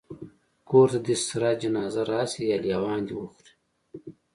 کور 0.69 0.87
ته 0.93 0.99
دي 1.05 1.15
سره 1.27 1.49
جنازه 1.61 2.01
راسي 2.11 2.43
یا 2.49 2.57
لېوان 2.63 2.99
دي 3.07 3.13
وخوري 3.15 3.51